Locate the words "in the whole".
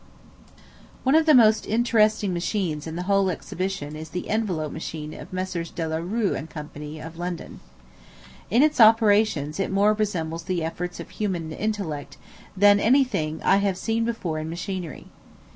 2.87-3.29